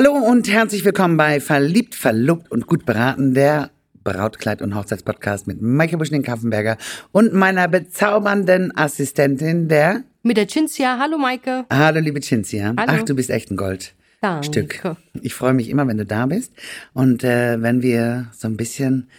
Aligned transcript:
Hallo 0.00 0.12
und 0.12 0.48
herzlich 0.48 0.84
willkommen 0.84 1.16
bei 1.16 1.40
Verliebt, 1.40 1.96
Verlobt 1.96 2.52
und 2.52 2.68
gut 2.68 2.86
beraten, 2.86 3.34
der 3.34 3.72
Brautkleid- 4.04 4.62
und 4.62 4.76
Hochzeitspodcast 4.76 5.48
mit 5.48 5.60
Maike 5.60 5.98
Buschning-Kaffenberger 5.98 6.76
und 7.10 7.34
meiner 7.34 7.66
bezaubernden 7.66 8.70
Assistentin, 8.76 9.66
der... 9.66 10.04
Mit 10.22 10.36
der 10.36 10.46
Cinzia. 10.46 11.00
Hallo, 11.00 11.18
Maike. 11.18 11.66
Hallo, 11.68 11.98
liebe 11.98 12.20
Cinzia. 12.20 12.74
Hallo. 12.78 12.92
Ach, 13.00 13.02
du 13.02 13.16
bist 13.16 13.28
echt 13.28 13.50
ein 13.50 13.56
Goldstück. 13.56 13.94
Danke. 14.20 14.96
Ich 15.20 15.34
freue 15.34 15.52
mich 15.52 15.68
immer, 15.68 15.88
wenn 15.88 15.98
du 15.98 16.06
da 16.06 16.26
bist 16.26 16.52
und 16.92 17.24
äh, 17.24 17.60
wenn 17.60 17.82
wir 17.82 18.28
so 18.30 18.46
ein 18.46 18.56
bisschen 18.56 19.10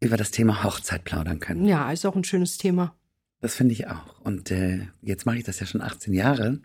über 0.00 0.18
das 0.18 0.32
Thema 0.32 0.64
Hochzeit 0.64 1.04
plaudern 1.04 1.40
können. 1.40 1.64
Ja, 1.64 1.90
ist 1.90 2.04
auch 2.04 2.14
ein 2.14 2.24
schönes 2.24 2.58
Thema. 2.58 2.94
Das 3.40 3.54
finde 3.54 3.72
ich 3.72 3.86
auch. 3.86 4.20
Und 4.22 4.50
äh, 4.50 4.88
jetzt 5.00 5.24
mache 5.24 5.38
ich 5.38 5.44
das 5.44 5.60
ja 5.60 5.66
schon 5.66 5.80
18 5.80 6.12
Jahre. 6.12 6.58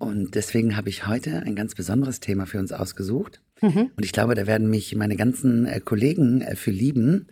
Und 0.00 0.34
deswegen 0.34 0.78
habe 0.78 0.88
ich 0.88 1.06
heute 1.06 1.42
ein 1.42 1.54
ganz 1.54 1.74
besonderes 1.74 2.20
Thema 2.20 2.46
für 2.46 2.58
uns 2.58 2.72
ausgesucht. 2.72 3.42
Mhm. 3.60 3.90
Und 3.94 4.02
ich 4.02 4.12
glaube, 4.12 4.34
da 4.34 4.46
werden 4.46 4.70
mich 4.70 4.96
meine 4.96 5.14
ganzen 5.14 5.66
äh, 5.66 5.78
Kollegen 5.78 6.40
äh, 6.40 6.56
für 6.56 6.70
lieben. 6.70 7.26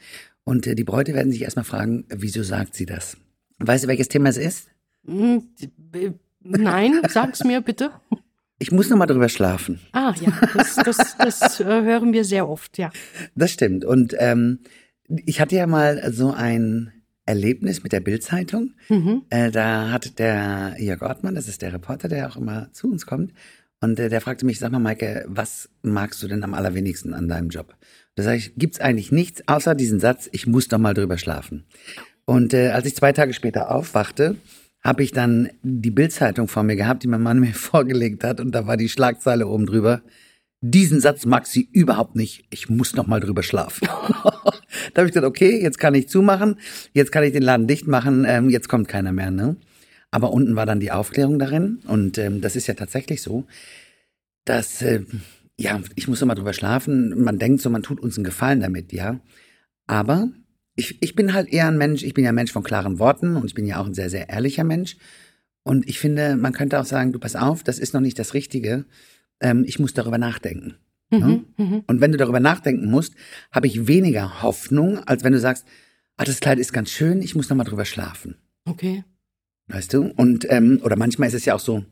Und 0.44 0.66
äh, 0.66 0.74
die 0.74 0.84
Bräute 0.84 1.14
werden 1.14 1.32
sich 1.32 1.41
erstmal 1.41 1.64
fragen, 1.64 2.04
wieso 2.10 2.42
sagt 2.42 2.74
sie 2.74 2.84
das? 2.84 3.16
Weißt 3.58 3.84
du, 3.84 3.88
welches 3.88 4.08
Thema 4.08 4.28
es 4.28 4.36
ist? 4.36 4.68
Hm, 5.06 5.48
äh, 5.94 6.10
Nein, 6.41 7.00
sag's 7.08 7.42
mir 7.42 7.62
bitte. 7.62 7.91
Ich 8.58 8.70
muss 8.70 8.91
noch 8.91 8.98
mal 8.98 9.06
drüber 9.06 9.30
schlafen. 9.30 9.80
Ah, 9.92 10.14
ja, 10.20 10.30
das, 10.55 10.77
das, 10.77 11.16
das 11.16 11.60
äh, 11.60 11.64
hören 11.64 12.12
wir 12.12 12.27
sehr 12.27 12.46
oft, 12.50 12.77
ja. 12.77 12.91
Das 13.34 13.50
stimmt. 13.50 13.86
Und 13.86 14.14
ähm, 14.19 14.58
ich 15.08 15.41
hatte 15.41 15.56
ja 15.56 15.66
mal 15.66 16.12
so 16.12 16.32
ein 16.32 16.92
Erlebnis 17.28 17.82
mit 17.82 17.92
der 17.92 18.00
Bildzeitung. 18.00 18.73
Mhm. 18.88 19.23
Äh, 19.30 19.50
da 19.50 19.91
hat 19.91 20.19
der 20.19 20.77
Jörg 20.78 21.02
Ortmann, 21.02 21.34
das 21.34 21.46
ist 21.46 21.62
der 21.62 21.73
Reporter, 21.73 22.09
der 22.09 22.28
auch 22.28 22.36
immer 22.36 22.73
zu 22.73 22.91
uns 22.91 23.06
kommt, 23.06 23.32
und 23.80 24.00
äh, 24.00 24.09
der 24.09 24.20
fragte 24.20 24.45
mich, 24.45 24.59
sag 24.59 24.73
mal, 24.73 24.80
Maike, 24.80 25.24
was 25.28 25.69
magst 25.83 26.22
du 26.22 26.28
denn 26.28 26.42
am 26.42 26.55
allerwenigsten 26.55 27.14
an 27.14 27.28
deinem 27.28 27.50
Job? 27.50 27.77
Da 28.16 28.24
sage 28.24 28.38
ich, 28.38 28.55
gibt's 28.56 28.80
eigentlich 28.80 29.12
nichts 29.12 29.47
außer 29.47 29.75
diesen 29.75 30.00
Satz, 30.00 30.28
ich 30.33 30.47
muss 30.47 30.69
doch 30.69 30.78
mal 30.78 30.94
drüber 30.94 31.19
schlafen. 31.19 31.64
Und 32.25 32.55
äh, 32.55 32.70
als 32.70 32.86
ich 32.86 32.97
zwei 32.97 33.12
Tage 33.12 33.33
später 33.33 33.70
aufwachte, 33.70 34.36
habe 34.83 35.02
ich 35.02 35.12
dann 35.12 35.50
die 35.62 35.91
Bildzeitung 35.91 36.48
vor 36.48 36.62
mir 36.62 36.77
gehabt, 36.77 37.02
die 37.02 37.08
mein 37.08 37.22
Mann 37.22 37.39
mir 37.39 37.55
vorgelegt 37.55 38.24
hat, 38.24 38.41
und 38.41 38.52
da 38.52 38.67
war 38.67 38.77
die 38.77 38.89
Schlagzeile 38.89 39.47
oben 39.47 39.67
drüber. 39.67 40.02
Diesen 40.61 41.01
Satz 41.01 41.25
mag 41.25 41.47
sie 41.47 41.69
überhaupt 41.73 42.17
nicht. 42.17 42.45
Ich 42.51 42.69
muss 42.69 42.97
noch 42.97 43.06
mal 43.06 43.20
drüber 43.20 43.42
schlafen. 43.42 43.87
da 43.87 44.97
habe 44.97 45.06
ich 45.06 45.12
gesagt, 45.12 45.27
okay, 45.27 45.61
jetzt 45.62 45.78
kann 45.78 45.95
ich 45.95 46.09
zumachen, 46.09 46.59
jetzt 46.92 47.12
kann 47.12 47.23
ich 47.23 47.33
den 47.33 47.42
Laden 47.42 47.69
dicht 47.69 47.87
machen, 47.87 48.25
ähm, 48.27 48.51
jetzt 48.51 48.69
kommt 48.69 48.89
keiner 48.89 49.12
mehr. 49.12 49.31
Ne? 49.31 49.56
Aber 50.11 50.33
unten 50.33 50.56
war 50.56 50.67
dann 50.67 50.81
die 50.81 50.91
Aufklärung 50.91 51.39
darin 51.39 51.79
und 51.86 52.19
ähm, 52.19 52.41
das 52.41 52.56
ist 52.56 52.67
ja 52.67 52.75
tatsächlich 52.75 53.23
so, 53.23 53.45
dass 54.45 54.83
äh, 54.83 55.05
ja, 55.59 55.81
ich 55.97 56.09
muss 56.09 56.20
noch 56.20 56.29
mal 56.29 56.34
drüber 56.34 56.53
schlafen. 56.53 57.23
Man 57.23 57.39
denkt 57.39 57.61
so, 57.61 57.70
man 57.70 57.83
tut 57.83 58.01
uns 58.01 58.17
einen 58.17 58.25
Gefallen 58.25 58.61
damit, 58.61 58.92
ja. 58.92 59.20
Aber 59.86 60.29
ich, 60.77 61.03
ich 61.03 61.14
bin 61.14 61.34
halt 61.34 61.53
eher 61.53 61.67
ein 61.67 61.79
Mensch, 61.79 62.05
ich 62.05 62.14
bin 62.14 62.25
ja 62.25 62.31
ein 62.31 62.36
Mensch 62.36 62.53
von 62.53 62.62
klaren 62.62 62.98
Worten 62.98 63.36
und 63.36 63.47
ich 63.47 63.55
bin 63.55 63.67
ja 63.67 63.81
auch 63.81 63.86
ein 63.86 63.95
sehr, 63.95 64.11
sehr 64.11 64.29
ehrlicher 64.29 64.64
Mensch. 64.64 64.97
Und 65.64 65.89
ich 65.89 65.98
finde, 65.98 66.36
man 66.36 66.53
könnte 66.53 66.79
auch 66.81 66.84
sagen, 66.84 67.12
du 67.12 67.19
pass 67.19 67.36
auf, 67.36 67.64
das 67.64 67.79
ist 67.79 67.92
noch 67.92 68.01
nicht 68.01 68.19
das 68.19 68.34
Richtige. 68.34 68.84
Ähm, 69.41 69.64
ich 69.67 69.78
muss 69.78 69.94
darüber 69.94 70.19
nachdenken. 70.19 70.77
Ne? 71.11 71.44
Mhm. 71.56 71.64
Mhm. 71.64 71.84
Und 71.86 72.00
wenn 72.00 72.12
du 72.12 72.19
darüber 72.19 72.41
nachdenken 72.41 72.91
musst, 72.91 73.14
habe 73.50 73.67
ich 73.67 73.86
weniger 73.86 74.42
Hoffnung, 74.42 74.98
als 74.98 75.25
wenn 75.25 75.33
du 75.33 75.41
sagst, 75.41 75.67
ah, 76.17 76.25
das 76.25 76.41
Kleid 76.41 76.58
ist 76.58 76.72
ganz 76.72 76.91
schön, 76.91 77.22
ich 77.22 77.34
muss 77.34 77.48
noch 77.48 77.56
mal 77.56 77.64
drüber 77.64 77.84
schlafen. 77.84 78.36
Okay. 78.64 79.05
Weißt 79.69 79.92
du? 79.95 80.03
Und 80.17 80.47
ähm, 80.50 80.80
oder 80.83 80.97
manchmal 80.97 81.28
ist 81.28 81.34
es 81.34 81.45
ja 81.45 81.55
auch 81.55 81.61
so, 81.61 81.84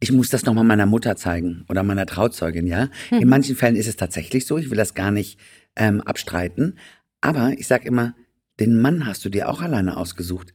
ich 0.00 0.12
muss 0.12 0.30
das 0.30 0.44
noch 0.44 0.54
mal 0.54 0.64
meiner 0.64 0.86
Mutter 0.86 1.16
zeigen 1.16 1.64
oder 1.68 1.82
meiner 1.82 2.06
Trauzeugin, 2.06 2.66
ja. 2.66 2.90
Mhm. 3.10 3.18
In 3.18 3.28
manchen 3.28 3.56
Fällen 3.56 3.76
ist 3.76 3.88
es 3.88 3.96
tatsächlich 3.96 4.46
so. 4.46 4.58
Ich 4.58 4.70
will 4.70 4.76
das 4.76 4.94
gar 4.94 5.10
nicht 5.10 5.38
ähm, 5.76 6.00
abstreiten. 6.00 6.78
Aber 7.20 7.52
ich 7.56 7.66
sag 7.66 7.84
immer, 7.84 8.14
den 8.60 8.80
Mann 8.80 9.06
hast 9.06 9.24
du 9.24 9.30
dir 9.30 9.48
auch 9.48 9.62
alleine 9.62 9.96
ausgesucht. 9.96 10.53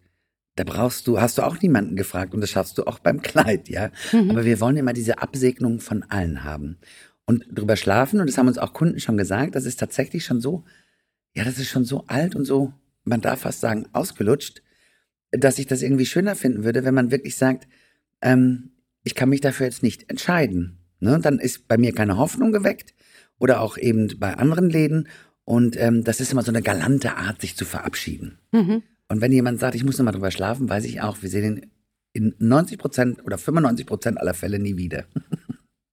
Da 0.59 0.65
brauchst 0.65 1.07
du, 1.07 1.21
hast 1.21 1.37
du 1.37 1.43
auch 1.43 1.61
niemanden 1.61 1.95
gefragt 1.95 2.33
und 2.33 2.41
das 2.41 2.49
schaffst 2.49 2.77
du 2.77 2.83
auch 2.83 2.99
beim 2.99 3.21
Kleid, 3.21 3.69
ja. 3.69 3.91
Mhm. 4.11 4.31
Aber 4.31 4.43
wir 4.43 4.59
wollen 4.59 4.75
immer 4.75 4.91
diese 4.91 5.19
Absegnung 5.19 5.79
von 5.79 6.03
allen 6.03 6.43
haben. 6.43 6.79
Und 7.23 7.45
drüber 7.49 7.77
schlafen, 7.77 8.19
und 8.19 8.27
das 8.27 8.37
haben 8.37 8.49
uns 8.49 8.57
auch 8.57 8.73
Kunden 8.73 8.99
schon 8.99 9.15
gesagt, 9.15 9.55
das 9.55 9.63
ist 9.63 9.79
tatsächlich 9.79 10.25
schon 10.25 10.41
so, 10.41 10.65
ja, 11.33 11.45
das 11.45 11.59
ist 11.59 11.69
schon 11.69 11.85
so 11.85 12.03
alt 12.07 12.35
und 12.35 12.43
so, 12.43 12.73
man 13.05 13.21
darf 13.21 13.39
fast 13.39 13.61
sagen, 13.61 13.87
ausgelutscht, 13.93 14.61
dass 15.31 15.59
ich 15.59 15.65
das 15.65 15.81
irgendwie 15.81 16.05
schöner 16.05 16.35
finden 16.35 16.65
würde, 16.65 16.83
wenn 16.83 16.93
man 16.93 17.09
wirklich 17.09 17.37
sagt, 17.37 17.65
ähm, 18.21 18.71
ich 19.05 19.15
kann 19.15 19.29
mich 19.29 19.39
dafür 19.39 19.65
jetzt 19.65 19.81
nicht 19.81 20.09
entscheiden. 20.09 20.79
Ne? 20.99 21.21
Dann 21.21 21.39
ist 21.39 21.69
bei 21.69 21.77
mir 21.77 21.93
keine 21.93 22.17
Hoffnung 22.17 22.51
geweckt 22.51 22.93
oder 23.37 23.61
auch 23.61 23.77
eben 23.77 24.19
bei 24.19 24.33
anderen 24.33 24.69
Läden. 24.69 25.07
Und 25.45 25.79
ähm, 25.79 26.03
das 26.03 26.19
ist 26.19 26.33
immer 26.33 26.43
so 26.43 26.51
eine 26.51 26.61
galante 26.61 27.15
Art, 27.15 27.39
sich 27.39 27.55
zu 27.55 27.63
verabschieden. 27.63 28.39
Mhm. 28.51 28.83
Und 29.11 29.21
wenn 29.21 29.31
jemand 29.31 29.59
sagt, 29.59 29.75
ich 29.75 29.83
muss 29.83 29.97
noch 29.97 30.05
mal 30.05 30.11
drüber 30.11 30.31
schlafen, 30.31 30.69
weiß 30.69 30.85
ich 30.85 31.01
auch, 31.01 31.21
wir 31.21 31.29
sehen 31.29 31.57
ihn 31.57 31.71
in 32.13 32.35
90 32.39 32.77
Prozent 32.77 33.25
oder 33.25 33.37
95 33.37 33.85
Prozent 33.85 34.19
aller 34.19 34.33
Fälle 34.33 34.59
nie 34.59 34.77
wieder. 34.77 35.05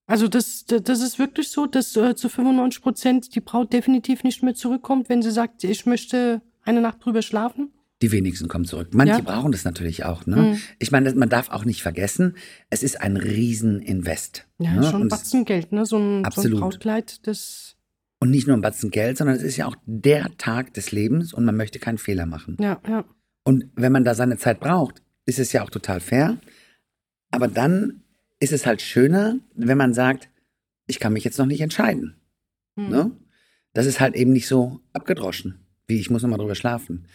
Also 0.08 0.28
das, 0.28 0.64
das 0.66 1.02
ist 1.02 1.18
wirklich 1.18 1.48
so, 1.48 1.66
dass 1.66 1.96
äh, 1.96 2.14
zu 2.14 2.28
95 2.28 2.80
Prozent 2.80 3.34
die 3.34 3.40
Braut 3.40 3.72
definitiv 3.72 4.22
nicht 4.22 4.40
mehr 4.40 4.54
zurückkommt, 4.54 5.08
wenn 5.08 5.20
sie 5.20 5.32
sagt, 5.32 5.64
ich 5.64 5.84
möchte 5.84 6.42
eine 6.62 6.80
Nacht 6.80 7.04
drüber 7.04 7.22
schlafen. 7.22 7.72
Die 8.02 8.12
wenigsten 8.12 8.46
kommen 8.46 8.66
zurück. 8.66 8.90
Manche 8.92 9.14
Ja. 9.14 9.20
brauchen 9.20 9.50
das 9.50 9.64
natürlich 9.64 10.04
auch. 10.04 10.24
Ne? 10.26 10.36
Mhm. 10.36 10.58
Ich 10.78 10.92
meine, 10.92 11.12
man 11.14 11.28
darf 11.28 11.50
auch 11.50 11.64
nicht 11.64 11.82
vergessen, 11.82 12.36
es 12.70 12.84
ist 12.84 13.00
ein 13.00 13.16
Rieseninvest. 13.16 14.46
Ja, 14.58 14.74
ne? 14.74 14.84
schon 14.88 15.02
ein 15.02 15.08
Batzen 15.08 15.44
Geld, 15.44 15.72
ne? 15.72 15.84
So 15.86 15.96
ein, 15.96 16.00
so 16.02 16.18
ein 16.18 16.24
Absolut. 16.24 16.60
Brautkleid, 16.60 17.26
das, 17.26 17.75
Und 18.18 18.30
nicht 18.30 18.46
nur 18.46 18.56
ein 18.56 18.62
Batzen 18.62 18.90
Geld, 18.90 19.18
sondern 19.18 19.36
es 19.36 19.42
ist 19.42 19.56
ja 19.56 19.66
auch 19.66 19.76
der 19.84 20.36
Tag 20.38 20.72
des 20.74 20.90
Lebens 20.90 21.32
und 21.34 21.44
man 21.44 21.56
möchte 21.56 21.78
keinen 21.78 21.98
Fehler 21.98 22.26
machen. 22.26 22.56
ja, 22.60 22.80
ja. 22.88 23.04
Und 23.44 23.66
wenn 23.76 23.92
man 23.92 24.02
da 24.04 24.14
seine 24.16 24.38
Zeit 24.38 24.58
braucht, 24.58 25.02
ist 25.24 25.38
es 25.38 25.52
ja 25.52 25.62
auch 25.62 25.70
total 25.70 26.00
fair. 26.00 26.38
Aber 27.30 27.46
dann 27.46 28.02
ist 28.40 28.52
es 28.52 28.66
halt 28.66 28.82
schöner, 28.82 29.36
wenn 29.54 29.78
man 29.78 29.94
sagt, 29.94 30.28
ich 30.88 30.98
kann 30.98 31.12
mich 31.12 31.22
jetzt 31.24 31.38
noch 31.38 31.46
nicht 31.46 31.60
entscheiden. 31.60 32.16
Mhm. 32.74 32.88
Ne? 32.88 33.10
Das 33.72 33.86
ist 33.86 34.00
halt 34.00 34.16
eben 34.16 34.32
nicht 34.32 34.48
so 34.48 34.80
abgedroschen, 34.92 35.60
wie 35.86 36.00
ich 36.00 36.10
muss 36.10 36.22
noch 36.22 36.30
mal 36.30 36.38
drüber 36.38 36.56
schlafen. 36.56 37.06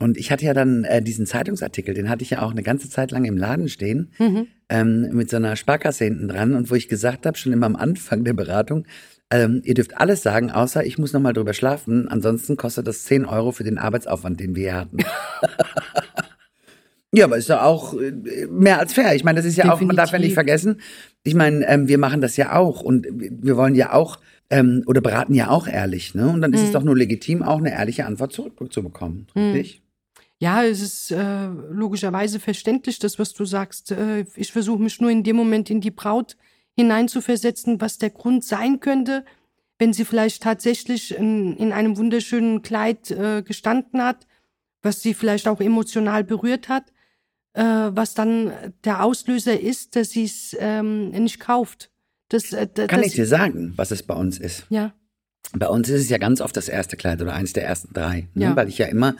Und 0.00 0.16
ich 0.16 0.30
hatte 0.30 0.44
ja 0.44 0.54
dann 0.54 0.84
äh, 0.84 1.02
diesen 1.02 1.26
Zeitungsartikel, 1.26 1.94
den 1.94 2.08
hatte 2.08 2.22
ich 2.22 2.30
ja 2.30 2.42
auch 2.42 2.50
eine 2.52 2.62
ganze 2.62 2.88
Zeit 2.90 3.10
lang 3.10 3.24
im 3.24 3.36
Laden 3.36 3.68
stehen, 3.68 4.12
Mhm. 4.18 4.46
ähm, 4.68 5.08
mit 5.12 5.30
so 5.30 5.36
einer 5.38 5.56
Sparkasse 5.56 6.04
hinten 6.04 6.28
dran 6.28 6.54
und 6.54 6.70
wo 6.70 6.74
ich 6.76 6.88
gesagt 6.88 7.26
habe, 7.26 7.36
schon 7.38 7.52
immer 7.52 7.66
am 7.66 7.76
Anfang 7.76 8.22
der 8.24 8.34
Beratung, 8.34 8.86
ähm, 9.30 9.62
ihr 9.64 9.74
dürft 9.74 9.96
alles 9.96 10.22
sagen, 10.22 10.50
außer 10.50 10.84
ich 10.84 10.98
muss 10.98 11.12
noch 11.12 11.20
mal 11.20 11.32
drüber 11.32 11.54
schlafen, 11.54 12.08
ansonsten 12.08 12.56
kostet 12.56 12.86
das 12.86 13.04
10 13.04 13.24
Euro 13.24 13.52
für 13.52 13.64
den 13.64 13.78
Arbeitsaufwand, 13.78 14.38
den 14.40 14.54
wir 14.54 14.62
hier 14.70 14.74
hatten. 14.80 14.98
ja, 17.12 17.24
aber 17.26 17.36
ist 17.36 17.48
ja 17.48 17.62
auch 17.62 17.94
äh, 17.94 18.12
mehr 18.50 18.78
als 18.78 18.92
fair. 18.92 19.14
Ich 19.14 19.24
meine, 19.24 19.36
das 19.38 19.46
ist 19.46 19.56
ja 19.56 19.72
auch, 19.72 19.80
man 19.80 19.96
darf 19.96 20.10
ja 20.12 20.18
nicht 20.18 20.30
Definitiv. 20.30 20.34
vergessen, 20.34 20.80
ich 21.22 21.34
meine, 21.34 21.66
ähm, 21.68 21.88
wir 21.88 21.98
machen 21.98 22.20
das 22.20 22.36
ja 22.36 22.56
auch 22.56 22.80
und 22.82 23.06
wir 23.10 23.56
wollen 23.56 23.74
ja 23.74 23.92
auch 23.92 24.18
ähm, 24.50 24.82
oder 24.86 25.00
beraten 25.00 25.34
ja 25.34 25.48
auch 25.48 25.66
ehrlich, 25.66 26.14
ne? 26.14 26.28
Und 26.28 26.42
dann 26.42 26.52
ist 26.52 26.62
es 26.62 26.68
Mhm. 26.68 26.72
doch 26.72 26.82
nur 26.82 26.96
legitim, 26.96 27.42
auch 27.42 27.58
eine 27.58 27.72
ehrliche 27.72 28.04
Antwort 28.04 28.32
zurückzubekommen, 28.32 29.26
Mhm. 29.34 29.42
richtig? 29.52 29.80
Ja, 30.40 30.64
es 30.64 30.82
ist 30.82 31.12
äh, 31.12 31.46
logischerweise 31.70 32.40
verständlich, 32.40 32.98
das, 32.98 33.18
was 33.18 33.32
du 33.32 33.44
sagst. 33.46 33.92
Äh, 33.92 34.26
ich 34.36 34.52
versuche 34.52 34.82
mich 34.82 35.00
nur 35.00 35.10
in 35.10 35.22
dem 35.22 35.36
Moment 35.36 35.70
in 35.70 35.80
die 35.80 35.92
Braut 35.92 36.36
hineinzuversetzen, 36.76 37.80
was 37.80 37.98
der 37.98 38.10
Grund 38.10 38.44
sein 38.44 38.80
könnte, 38.80 39.24
wenn 39.78 39.92
sie 39.92 40.04
vielleicht 40.04 40.42
tatsächlich 40.42 41.14
in, 41.16 41.56
in 41.56 41.72
einem 41.72 41.96
wunderschönen 41.96 42.62
Kleid 42.62 43.10
äh, 43.10 43.42
gestanden 43.42 44.02
hat, 44.02 44.26
was 44.82 45.02
sie 45.02 45.14
vielleicht 45.14 45.48
auch 45.48 45.60
emotional 45.60 46.24
berührt 46.24 46.68
hat, 46.68 46.92
äh, 47.54 47.62
was 47.62 48.14
dann 48.14 48.52
der 48.84 49.02
Auslöser 49.02 49.58
ist, 49.58 49.96
dass 49.96 50.10
sie 50.10 50.24
es 50.24 50.56
ähm, 50.58 51.10
nicht 51.10 51.40
kauft. 51.40 51.90
Das, 52.28 52.52
äh, 52.52 52.68
Kann 52.74 53.00
das, 53.00 53.08
ich 53.08 53.14
dir 53.14 53.26
sagen, 53.26 53.72
was 53.76 53.90
es 53.90 54.02
bei 54.02 54.14
uns 54.14 54.38
ist? 54.38 54.66
Ja. 54.70 54.92
Bei 55.52 55.68
uns 55.68 55.88
ist 55.88 56.02
es 56.02 56.08
ja 56.08 56.18
ganz 56.18 56.40
oft 56.40 56.56
das 56.56 56.68
erste 56.68 56.96
Kleid 56.96 57.20
oder 57.22 57.34
eins 57.34 57.52
der 57.52 57.64
ersten 57.64 57.92
drei, 57.92 58.28
ne? 58.34 58.44
Ja. 58.44 58.56
weil 58.56 58.68
ich 58.68 58.78
ja 58.78 58.86
immer 58.86 59.14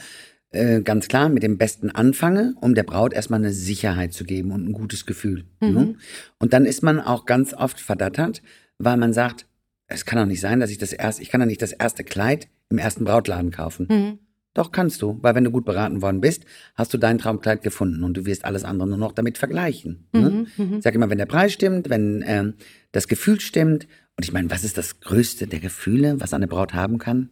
äh, 0.55 0.81
ganz 0.83 1.09
klar 1.09 1.29
mit 1.29 1.43
dem 1.43 1.59
Besten 1.59 1.91
anfange, 1.91 2.55
um 2.61 2.75
der 2.75 2.83
Braut 2.83 3.12
erstmal 3.12 3.41
eine 3.41 3.53
Sicherheit 3.53 4.12
zu 4.12 4.25
geben 4.25 4.53
und 4.53 4.67
ein 4.67 4.73
gutes 4.73 5.06
Gefühl. 5.06 5.45
Mhm. 5.61 5.73
Ne? 5.73 5.95
Und 6.39 6.53
dann 6.53 6.65
ist 6.65 6.83
man 6.83 7.01
auch 7.01 7.27
ganz 7.27 7.55
oft 7.55 7.81
verdattert, 7.81 8.43
weil 8.79 8.97
man 8.97 9.12
sagt, 9.12 9.47
es 9.87 10.05
kann 10.05 10.19
doch 10.19 10.27
nicht 10.27 10.41
sein, 10.41 10.61
dass 10.61 10.71
ich 10.71 10.79
das 10.79 10.93
erste, 10.93 11.23
ich 11.23 11.29
kann 11.29 11.41
doch 11.41 11.47
nicht 11.47 11.62
das 11.62 11.73
erste 11.73 12.05
Kleid 12.05 12.49
im 12.71 12.79
ersten 12.79 13.05
Brautladen 13.05 13.51
kaufen. 13.51 13.87
Mhm. 13.91 14.19
Doch 14.55 14.71
kannst 14.71 15.03
du, 15.03 15.19
weil 15.21 15.35
wenn 15.35 15.45
du 15.45 15.51
gut 15.51 15.65
beraten 15.65 16.01
worden 16.01 16.21
bist, 16.21 16.45
hast 16.77 16.95
du 16.95 16.99
dein 16.99 17.19
Traumkleid 17.19 17.62
gefunden 17.62 18.05
und 18.05 18.17
du 18.17 18.25
wirst 18.25 18.45
alles 18.45 18.65
andere 18.65 18.89
nur 18.89 18.99
noch 18.99 19.12
damit 19.12 19.37
vergleichen. 19.37 20.07
Ne? 20.12 20.47
Mhm. 20.57 20.65
Mhm. 20.65 20.77
Ich 20.77 20.85
sag 20.85 20.95
immer, 20.95 21.11
wenn 21.11 21.19
der 21.19 21.27
Preis 21.27 21.53
stimmt, 21.53 21.91
wenn 21.91 22.23
ähm, 22.27 22.55
das 22.93 23.09
Gefühl 23.09 23.41
stimmt. 23.41 23.89
Und 24.17 24.25
ich 24.25 24.33
meine, 24.33 24.49
was 24.50 24.62
ist 24.62 24.79
das 24.79 25.00
Größte 25.00 25.49
der 25.49 25.59
Gefühle, 25.59 26.21
was 26.21 26.33
eine 26.33 26.47
Braut 26.47 26.73
haben 26.73 26.99
kann? 26.99 27.31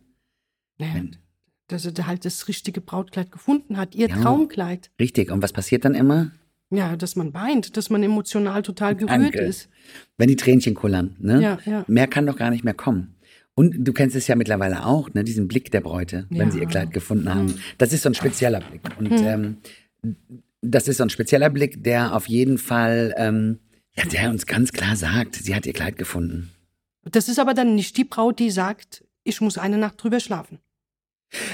Ja, 0.79 0.89
Wenn, 0.95 1.17
dass 1.73 1.85
er 1.87 2.07
halt 2.07 2.25
das 2.25 2.49
richtige 2.49 2.81
Brautkleid 2.81 3.31
gefunden 3.33 3.77
hat, 3.77 3.95
ihr 3.95 4.09
Ja. 4.09 4.17
Traumkleid. 4.17 4.91
richtig. 5.01 5.31
Und 5.31 5.43
was 5.43 5.53
passiert 5.53 5.85
dann 5.85 5.95
immer? 5.95 6.31
Ja, 6.71 6.97
dass 6.97 7.17
man 7.17 7.35
weint, 7.35 7.77
dass 7.77 7.91
man 7.91 8.03
emotional 8.03 8.63
total 8.63 8.95
gerührt 8.95 9.11
Danke. 9.11 9.41
ist. 9.41 9.69
Wenn 10.17 10.29
die 10.29 10.37
Tränchen 10.37 10.75
kullern, 10.75 11.17
ne? 11.19 11.41
Ja, 11.43 11.59
ja. 11.67 11.85
Mehr 11.87 12.07
kann 12.07 12.25
doch 12.27 12.37
gar 12.37 12.51
nicht 12.51 12.65
mehr 12.65 12.73
kommen. 12.75 13.15
Und 13.55 13.85
du 13.87 13.93
kennst 13.93 14.17
es 14.17 14.27
ja 14.29 14.37
mittlerweile 14.37 14.87
auch, 14.87 15.13
ne, 15.13 15.23
diesen 15.25 15.47
Blick 15.49 15.71
der 15.71 15.83
Bräute, 15.83 16.27
wenn 16.31 16.39
Ja. 16.39 16.45
Hm. 16.45 16.51
sie 16.53 16.61
ihr 16.61 16.67
Kleid 16.67 16.91
gefunden 16.93 17.29
haben. 17.35 17.55
Das 17.77 17.93
ist 17.93 18.03
so 18.03 18.09
ein 18.09 18.15
spezieller 18.15 18.61
Blick. 18.61 18.81
Und 18.99 19.13
ähm, 19.13 19.59
das 20.63 20.89
ist 20.89 20.97
so 20.97 21.03
ein 21.03 21.11
spezieller 21.11 21.51
Blick, 21.51 21.85
der 21.85 22.15
auf 22.15 22.27
jeden 22.29 22.57
Fall, 22.57 23.13
ähm, 23.19 23.59
ja, 23.95 24.05
der 24.07 24.31
uns 24.31 24.47
ganz 24.47 24.73
klar 24.73 24.97
sagt, 24.97 25.35
sie 25.37 25.55
hat 25.55 25.67
ihr 25.67 25.75
Kleid 25.75 25.99
gefunden. 25.99 26.51
Das 27.05 27.29
ist 27.29 27.39
aber 27.39 27.53
dann 27.53 27.75
nicht 27.75 27.97
die 27.99 28.05
Braut, 28.05 28.39
die 28.39 28.51
sagt, 28.51 29.05
ich 29.25 29.41
muss 29.43 29.59
eine 29.59 29.77
Nacht 29.77 30.03
drüber 30.03 30.21
schlafen. 30.21 30.59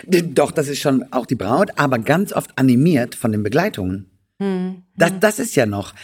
Doch, 0.06 0.50
das 0.52 0.68
ist 0.68 0.80
schon 0.80 1.04
auch 1.12 1.26
die 1.26 1.34
Braut, 1.36 1.70
aber 1.76 1.98
ganz 1.98 2.32
oft 2.32 2.56
animiert 2.58 3.14
von 3.14 3.32
den 3.32 3.42
Begleitungen. 3.42 4.10
Hm. 4.40 4.82
Das, 4.96 5.12
das 5.18 5.38
ist 5.40 5.56
ja 5.56 5.66
noch, 5.66 5.94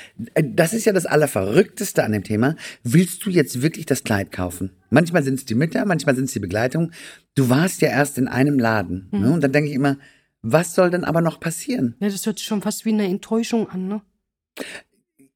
das 0.43 0.73
ist 0.73 0.87
ja 0.87 0.93
das 0.93 1.07
Allerverrückteste 1.07 2.03
an 2.03 2.13
dem 2.13 2.25
Thema. 2.25 2.57
Willst 2.83 3.25
du 3.25 3.31
jetzt 3.31 3.63
wirklich 3.63 3.87
das 3.87 4.03
Kleid 4.03 4.33
kaufen? 4.33 4.71
Manchmal 4.91 5.23
sind 5.23 5.35
es 5.35 5.45
die 5.45 5.55
Mütter, 5.55 5.85
manchmal 5.85 6.17
sind 6.17 6.25
es 6.25 6.33
die 6.33 6.41
Begleitung. 6.41 6.91
Du 7.37 7.49
warst 7.49 7.81
ja 7.81 7.89
erst 7.89 8.19
in 8.19 8.27
einem 8.27 8.59
Laden. 8.59 9.09
Ne? 9.13 9.33
Und 9.33 9.41
dann 9.43 9.53
denke 9.53 9.71
ich 9.71 9.77
immer, 9.77 9.99
was 10.43 10.75
soll 10.75 10.91
denn 10.91 11.05
aber 11.05 11.21
noch 11.21 11.39
passieren? 11.41 11.95
Ja, 12.01 12.09
das 12.09 12.27
hört 12.27 12.39
sich 12.39 12.47
schon 12.47 12.61
fast 12.63 12.85
wie 12.85 12.93
eine 12.93 13.07
Enttäuschung 13.07 13.69
an, 13.71 13.89
ne? 13.89 14.03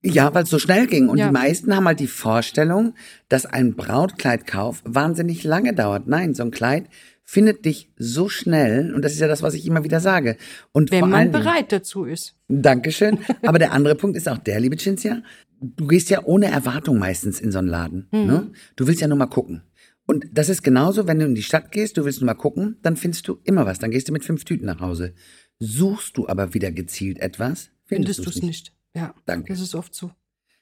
Ja, 0.02 0.32
weil 0.34 0.44
es 0.44 0.50
so 0.50 0.58
schnell 0.58 0.86
ging. 0.86 1.08
Und 1.08 1.18
Ja. 1.18 1.26
die 1.26 1.32
meisten 1.32 1.74
haben 1.74 1.86
halt 1.86 2.00
die 2.00 2.06
Vorstellung, 2.06 2.94
dass 3.28 3.46
ein 3.46 3.74
Brautkleidkauf 3.74 4.82
wahnsinnig 4.84 5.44
lange 5.44 5.72
dauert. 5.74 6.06
Nein, 6.06 6.34
so 6.34 6.42
ein 6.44 6.50
Kleid 6.50 6.86
findet 7.30 7.66
dich 7.66 7.90
so 7.98 8.30
schnell. 8.30 8.94
Und 8.94 9.02
das 9.04 9.12
ist 9.12 9.20
ja 9.20 9.28
das, 9.28 9.42
was 9.42 9.52
ich 9.52 9.66
immer 9.66 9.84
wieder 9.84 10.00
sage. 10.00 10.38
Und 10.72 10.90
Wenn 10.90 11.00
vor 11.00 11.08
man 11.08 11.18
allen 11.20 11.32
Dingen- 11.32 11.44
bereit 11.44 11.72
dazu 11.72 12.04
ist. 12.04 12.34
Dankeschön. 12.48 13.18
Aber 13.42 13.58
der 13.58 13.72
andere 13.72 13.96
Punkt 13.96 14.16
ist 14.16 14.26
auch 14.30 14.38
der, 14.38 14.58
liebe 14.60 14.78
Cinzia, 14.78 15.22
du 15.60 15.86
gehst 15.86 16.08
ja 16.08 16.24
ohne 16.24 16.46
Erwartung 16.50 16.98
meistens 16.98 17.38
in 17.38 17.52
so 17.52 17.58
einen 17.58 17.68
Laden. 17.68 18.08
Ne? 18.12 18.50
Du 18.76 18.86
willst 18.86 19.02
ja 19.02 19.08
nur 19.08 19.18
mal 19.18 19.26
gucken. 19.26 19.62
Und 20.06 20.24
das 20.32 20.48
ist 20.48 20.62
genauso, 20.62 21.06
wenn 21.06 21.18
du 21.18 21.26
in 21.26 21.34
die 21.34 21.42
Stadt 21.42 21.70
gehst, 21.70 21.98
du 21.98 22.06
willst 22.06 22.22
nur 22.22 22.26
mal 22.26 22.32
gucken, 22.34 22.78
dann 22.82 22.96
findest 22.96 23.28
du 23.28 23.38
immer 23.44 23.66
was. 23.66 23.78
Dann 23.78 23.90
gehst 23.90 24.08
du 24.08 24.12
mit 24.14 24.24
fünf 24.24 24.44
Tüten 24.46 24.64
nach 24.64 24.80
Hause. 24.80 25.12
Suchst 25.58 26.16
du 26.16 26.26
aber 26.28 26.54
wieder 26.54 26.72
gezielt 26.72 27.18
etwas, 27.18 27.68
Findest 27.84 28.20
du's 28.20 28.24
du 28.24 28.30
es 28.30 28.42
nicht. 28.42 28.72
Ja, 28.94 29.14
Danke. 29.26 29.52
das 29.52 29.60
ist 29.60 29.74
oft 29.74 29.94
so. 29.94 30.10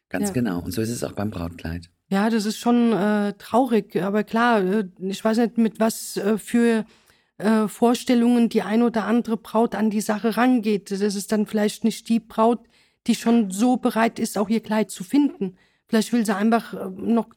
Ganz 0.08 0.28
Ja. 0.28 0.32
genau. 0.32 0.62
Und 0.64 0.72
so 0.72 0.82
ist 0.82 0.90
es 0.90 1.04
auch 1.04 1.12
beim 1.12 1.30
Brautkleid. 1.30 1.90
Ja, 2.08 2.30
das 2.30 2.46
ist 2.46 2.58
schon 2.58 2.92
äh, 2.92 3.32
traurig, 3.34 4.00
aber 4.00 4.22
klar, 4.22 4.62
äh, 4.62 4.84
ich 5.00 5.24
weiß 5.24 5.38
nicht, 5.38 5.58
mit 5.58 5.80
was 5.80 6.16
äh, 6.16 6.38
für 6.38 6.84
äh, 7.38 7.66
Vorstellungen 7.68 8.48
die 8.48 8.62
ein 8.62 8.82
oder 8.82 9.04
andere 9.04 9.36
Braut 9.36 9.74
an 9.74 9.90
die 9.90 10.00
Sache 10.00 10.36
rangeht. 10.36 10.90
Das 10.90 11.00
ist 11.00 11.32
dann 11.32 11.46
vielleicht 11.46 11.84
nicht 11.84 12.08
die 12.08 12.20
Braut, 12.20 12.60
die 13.06 13.14
schon 13.14 13.50
so 13.50 13.76
bereit 13.76 14.18
ist, 14.18 14.38
auch 14.38 14.48
ihr 14.48 14.62
Kleid 14.62 14.90
zu 14.90 15.04
finden. 15.04 15.56
Vielleicht 15.88 16.12
will 16.12 16.24
sie 16.24 16.34
einfach 16.34 16.74
äh, 16.74 16.88
noch 16.96 17.28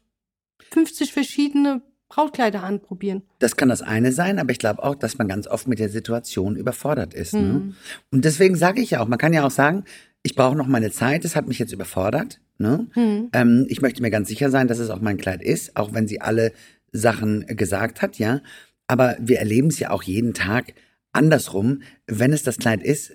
50 0.72 1.13
verschiedene 1.13 1.81
Brautkleider 2.07 2.63
anprobieren. 2.63 3.24
Das 3.38 3.56
kann 3.56 3.69
das 3.69 3.81
eine 3.81 4.12
sein, 4.12 4.39
aber 4.39 4.51
ich 4.51 4.60
glaube 4.60 4.83
auch, 4.83 4.95
dass 4.95 5.18
man 5.18 5.27
ganz 5.27 5.48
oft 5.48 5.68
mit 5.68 5.80
der 5.80 5.89
Situation 5.89 6.56
überfordert 6.56 7.13
ist. 7.13 7.33
Mhm. 7.33 7.42
Ne? 7.42 7.74
Und 8.12 8.25
deswegen 8.25 8.56
sage 8.56 8.81
ich 8.81 8.92
ja 8.92 9.01
auch, 9.01 9.07
man 9.07 9.19
kann 9.19 9.33
ja 9.33 9.45
auch 9.45 9.51
sagen, 9.51 9.83
ich 10.24 10.36
brauche 10.36 10.56
noch 10.56 10.68
meine 10.68 10.92
Zeit, 10.92 11.24
es 11.24 11.36
hat 11.36 11.48
mich 11.48 11.60
jetzt 11.60 11.72
überfordert. 11.72 12.39
Ne? 12.60 12.88
Mhm. 12.94 13.30
Ähm, 13.34 13.66
ich 13.70 13.82
möchte 13.82 14.02
mir 14.02 14.12
ganz 14.12 14.28
sicher 14.28 14.52
sein, 14.52 14.68
dass 14.68 14.80
es 14.80 14.90
auch 14.90 15.00
mein 15.00 15.18
Kleid 15.18 15.42
ist, 15.42 15.78
auch 15.78 15.94
wenn 15.94 16.08
sie 16.08 16.20
alle 16.20 16.52
Sachen 16.92 17.46
gesagt 17.48 18.02
hat, 18.02 18.20
ja. 18.20 18.42
Aber 18.86 19.16
wir 19.20 19.40
erleben 19.40 19.70
es 19.70 19.80
ja 19.80 19.92
auch 19.92 20.04
jeden 20.04 20.34
Tag 20.34 20.74
andersrum. 21.14 21.82
Wenn 22.06 22.34
es 22.34 22.44
das 22.44 22.58
Kleid 22.58 22.84
ist, 22.84 23.14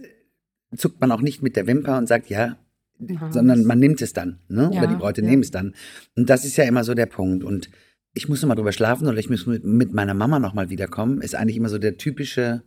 zuckt 0.74 1.00
man 1.00 1.12
auch 1.12 1.20
nicht 1.20 1.42
mit 1.42 1.56
der 1.56 1.66
Wimper 1.66 1.98
und 1.98 2.08
sagt, 2.08 2.30
ja, 2.30 2.56
Ja, 2.98 3.30
sondern 3.30 3.64
man 3.64 3.78
nimmt 3.78 4.00
es 4.00 4.14
dann, 4.14 4.38
ne? 4.48 4.70
Ja, 4.72 4.80
Oder 4.80 4.88
die 4.88 4.96
Bräute 4.96 5.20
ja. 5.20 5.28
nehmen 5.28 5.42
es 5.42 5.50
dann. 5.50 5.74
Und 6.16 6.30
das 6.30 6.44
ist 6.44 6.56
ja 6.56 6.64
immer 6.64 6.84
so 6.84 6.94
der 6.94 7.06
Punkt. 7.06 7.44
Und 7.44 7.68
ich 8.14 8.28
muss 8.28 8.40
noch 8.40 8.48
mal 8.48 8.54
drüber 8.54 8.72
schlafen 8.72 9.08
oder 9.08 9.18
ich 9.18 9.28
muss 9.28 9.46
mit, 9.46 9.92
meiner 9.92 10.14
Mama 10.14 10.38
noch 10.38 10.54
mal 10.54 10.70
wiederkommen, 10.70 11.20
ist 11.20 11.34
eigentlich 11.34 11.56
immer 11.56 11.68
so 11.68 11.78
der 11.78 11.98
typische, 11.98 12.62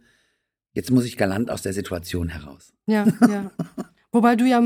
jetzt 0.74 0.92
muss 0.92 1.06
ich 1.06 1.18
galant 1.18 1.50
aus 1.50 1.64
der 1.64 1.74
Situation 1.74 2.30
heraus. 2.30 2.74
Ja, 2.86 3.08
ja. 3.22 3.52
Wobei 4.12 4.36
du 4.36 4.46
ja 4.46 4.62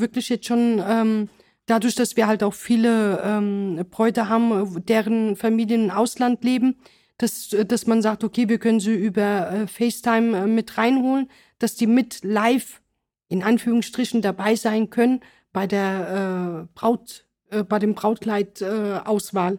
wirklich 0.00 0.28
jetzt 0.28 0.46
schon 0.46 0.82
ähm, 0.86 1.28
dadurch, 1.66 1.94
dass 1.94 2.16
wir 2.16 2.26
halt 2.26 2.42
auch 2.42 2.54
viele 2.54 3.20
ähm, 3.24 3.84
Bräute 3.90 4.28
haben, 4.28 4.84
deren 4.86 5.36
Familien 5.36 5.84
im 5.84 5.90
Ausland 5.90 6.42
leben, 6.44 6.76
dass, 7.18 7.48
dass 7.48 7.86
man 7.86 8.02
sagt, 8.02 8.24
okay, 8.24 8.48
wir 8.48 8.58
können 8.58 8.80
sie 8.80 8.94
über 8.94 9.50
äh, 9.50 9.66
FaceTime 9.66 10.36
äh, 10.38 10.46
mit 10.46 10.78
reinholen, 10.78 11.30
dass 11.58 11.74
die 11.74 11.86
mit 11.86 12.22
live 12.22 12.80
in 13.28 13.42
Anführungsstrichen 13.42 14.22
dabei 14.22 14.54
sein 14.54 14.90
können 14.90 15.20
bei 15.52 15.66
der 15.66 16.66
äh, 16.68 16.78
Braut, 16.78 17.26
äh, 17.50 17.62
bei 17.62 17.78
dem 17.78 17.94
Brautkleid-Auswahl. 17.94 19.02
Äh, 19.02 19.08
Auswahl. 19.08 19.58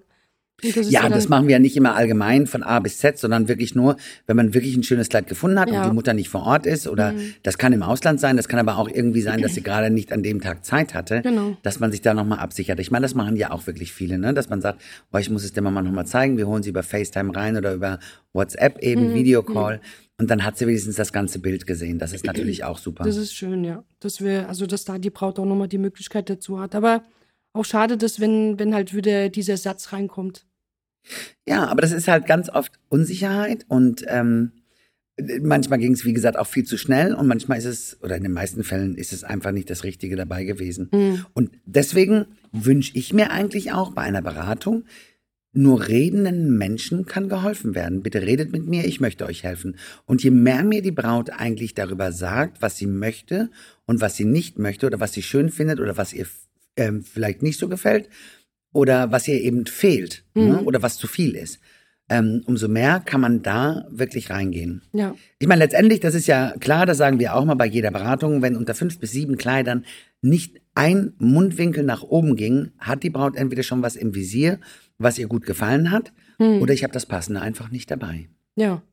Das 0.63 0.89
Ja, 0.89 1.07
das 1.07 1.29
machen 1.29 1.47
wir 1.47 1.53
ja 1.53 1.59
nicht 1.59 1.77
immer 1.77 1.95
allgemein 1.95 2.47
von 2.47 2.63
A 2.63 2.79
bis 2.79 2.97
Z, 2.97 3.19
sondern 3.19 3.47
wirklich 3.47 3.75
nur, 3.75 3.95
wenn 4.25 4.35
man 4.35 4.55
wirklich 4.55 4.75
ein 4.75 4.81
schönes 4.81 5.07
Kleid 5.09 5.27
gefunden 5.27 5.59
hat 5.59 5.69
Ja. 5.69 5.83
und 5.83 5.89
die 5.91 5.93
Mutter 5.93 6.13
nicht 6.15 6.29
vor 6.29 6.41
Ort 6.43 6.65
ist 6.65 6.87
oder 6.87 7.11
Mhm. 7.11 7.33
das 7.43 7.59
kann 7.59 7.73
im 7.73 7.83
Ausland 7.83 8.19
sein, 8.19 8.37
das 8.37 8.47
kann 8.47 8.59
aber 8.59 8.77
auch 8.79 8.89
irgendwie 8.89 9.21
sein, 9.21 9.41
dass 9.41 9.53
sie 9.53 9.61
gerade 9.61 9.91
nicht 9.91 10.11
an 10.11 10.23
dem 10.23 10.41
Tag 10.41 10.65
Zeit 10.65 10.95
hatte, 10.95 11.21
Genau. 11.21 11.55
dass 11.61 11.79
man 11.79 11.91
sich 11.91 12.01
da 12.01 12.15
nochmal 12.15 12.39
absichert. 12.39 12.79
Ich 12.79 12.89
meine, 12.89 13.03
das 13.03 13.13
machen 13.13 13.35
ja 13.35 13.51
auch 13.51 13.67
wirklich 13.67 13.93
viele, 13.93 14.17
ne? 14.17 14.33
dass 14.33 14.49
man 14.49 14.61
sagt, 14.61 14.81
oh, 15.13 15.17
ich 15.19 15.29
muss 15.29 15.43
es 15.43 15.53
der 15.53 15.61
Mama 15.61 15.83
nochmal 15.83 16.07
zeigen, 16.07 16.37
wir 16.37 16.47
holen 16.47 16.63
sie 16.63 16.71
über 16.71 16.81
FaceTime 16.81 17.35
rein 17.35 17.55
oder 17.55 17.73
über 17.75 17.99
WhatsApp 18.33 18.77
Mhm. 18.77 18.81
eben, 18.89 19.13
Videocall 19.13 19.79
und 20.17 20.31
dann 20.31 20.43
hat 20.43 20.57
sie 20.57 20.65
wenigstens 20.65 20.95
das 20.95 21.13
ganze 21.13 21.37
Bild 21.37 21.67
gesehen. 21.67 21.99
Das 21.99 22.13
ist 22.13 22.25
natürlich 22.25 22.63
auch 22.63 22.79
super. 22.79 23.03
Das 23.03 23.17
ist 23.17 23.33
schön, 23.35 23.63
ja. 23.63 23.83
Dass 23.99 24.21
wir, 24.21 24.49
also 24.49 24.65
dass 24.65 24.85
da 24.85 24.97
die 24.97 25.11
Braut 25.11 25.37
auch 25.37 25.45
nochmal 25.45 25.67
die 25.67 25.77
Möglichkeit 25.77 26.31
dazu 26.31 26.59
hat. 26.59 26.73
Aber 26.73 27.03
auch 27.57 27.65
schade, 27.65 27.97
dass 27.97 28.19
wenn, 28.19 28.59
wenn 28.59 28.73
halt 28.73 28.93
wieder 28.93 29.29
dieser 29.29 29.57
Satz 29.57 29.93
reinkommt. 29.93 30.45
Ja, 31.47 31.65
aber 31.67 31.81
das 31.81 31.91
ist 31.91 32.07
halt 32.07 32.25
ganz 32.25 32.49
oft 32.49 32.73
Unsicherheit 32.89 33.65
und 33.69 34.03
ähm, 34.07 34.51
manchmal 35.41 35.79
ging 35.79 35.93
es, 35.93 36.05
wie 36.05 36.13
gesagt, 36.13 36.37
auch 36.37 36.47
viel 36.47 36.65
zu 36.65 36.77
schnell 36.77 37.13
und 37.13 37.27
manchmal 37.27 37.57
ist 37.57 37.65
es, 37.65 37.97
oder 38.03 38.17
in 38.17 38.23
den 38.23 38.33
meisten 38.33 38.63
Fällen 38.63 38.95
ist 38.95 39.13
es 39.13 39.23
einfach 39.23 39.51
nicht 39.51 39.69
das 39.69 39.83
Richtige 39.83 40.15
dabei 40.15 40.43
gewesen. 40.43 41.25
Und 41.33 41.51
deswegen 41.65 42.25
wünsche 42.51 42.91
ich 42.95 43.13
mir 43.13 43.31
eigentlich 43.31 43.71
auch 43.71 43.93
bei 43.93 44.01
einer 44.03 44.21
Beratung, 44.21 44.83
nur 45.53 45.87
redenden 45.87 46.55
Menschen 46.57 47.05
kann 47.05 47.29
geholfen 47.29 47.73
werden. 47.73 48.03
Bitte 48.03 48.21
redet 48.21 48.51
mit 48.51 48.67
mir, 48.67 48.85
ich 48.85 48.99
möchte 48.99 49.25
euch 49.25 49.43
helfen. 49.43 49.77
Und 50.05 50.23
je 50.23 50.29
mehr 50.29 50.63
mir 50.63 50.83
die 50.83 50.91
Braut 50.91 51.31
eigentlich 51.31 51.73
darüber 51.73 52.11
sagt, 52.11 52.61
was 52.61 52.77
sie 52.77 52.85
möchte 52.85 53.49
und 53.85 53.99
was 53.99 54.15
sie 54.15 54.25
nicht 54.25 54.59
möchte 54.59 54.85
oder 54.85 54.99
was 54.99 55.13
sie 55.13 55.23
schön 55.23 55.49
findet 55.49 55.79
oder 55.79 55.97
was 55.97 56.13
ihr 56.13 56.27
ähm, 56.77 57.03
vielleicht 57.03 57.43
nicht 57.43 57.59
so 57.59 57.67
gefällt 57.67 58.09
oder 58.73 59.11
was 59.11 59.27
ihr 59.27 59.41
eben 59.41 59.65
fehlt 59.65 60.23
ne? 60.33 60.61
oder 60.63 60.81
was 60.81 60.97
zu 60.97 61.07
viel 61.07 61.35
ist, 61.35 61.59
ähm, 62.09 62.43
umso 62.45 62.67
mehr 62.67 63.01
kann 63.01 63.19
man 63.19 63.41
da 63.41 63.85
wirklich 63.89 64.29
reingehen. 64.29 64.81
Ja. 64.93 65.15
Ich 65.39 65.47
meine, 65.47 65.63
letztendlich, 65.63 65.99
das 65.99 66.15
ist 66.15 66.27
ja 66.27 66.53
klar, 66.59 66.85
das 66.85 66.97
sagen 66.97 67.19
wir 67.19 67.35
auch 67.35 67.43
mal 67.43 67.55
bei 67.55 67.65
jeder 67.65 67.91
Beratung, 67.91 68.41
wenn 68.41 68.55
unter 68.55 68.75
fünf 68.75 68.99
bis 68.99 69.11
sieben 69.11 69.37
Kleidern 69.37 69.85
nicht 70.21 70.61
ein 70.73 71.13
Mundwinkel 71.17 71.83
nach 71.83 72.03
oben 72.03 72.35
ging, 72.35 72.71
hat 72.77 73.03
die 73.03 73.09
Braut 73.09 73.35
entweder 73.35 73.63
schon 73.63 73.81
was 73.81 73.95
im 73.95 74.15
Visier, 74.15 74.59
was 74.97 75.17
ihr 75.17 75.27
gut 75.27 75.45
gefallen 75.45 75.91
hat, 75.91 76.13
Hm. 76.37 76.61
oder 76.61 76.73
ich 76.73 76.83
habe 76.83 76.93
das 76.93 77.05
Passende 77.07 77.41
einfach 77.41 77.71
nicht 77.71 77.89
dabei. 77.89 78.29
Ja. 78.55 78.83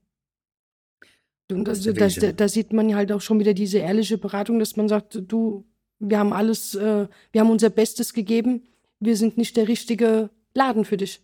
Und 1.52 1.68
Das 1.68 1.78
also, 1.78 1.92
das, 1.92 2.16
Weg, 2.16 2.22
ja. 2.22 2.32
da 2.32 2.48
sieht 2.48 2.72
man 2.72 2.94
halt 2.94 3.12
auch 3.12 3.20
schon 3.20 3.38
wieder 3.38 3.52
diese 3.52 3.78
ehrliche 3.78 4.16
Beratung, 4.18 4.58
dass 4.58 4.76
man 4.76 4.88
sagt, 4.88 5.20
du, 5.28 5.66
wir 5.98 6.18
haben 6.18 6.32
alles, 6.32 6.74
äh, 6.74 7.06
wir 7.32 7.40
haben 7.40 7.50
unser 7.50 7.70
Bestes 7.70 8.12
gegeben, 8.12 8.62
wir 9.00 9.16
sind 9.16 9.36
nicht 9.38 9.56
der 9.56 9.68
richtige 9.68 10.30
Laden 10.54 10.84
für 10.84 10.96
dich. 10.96 11.20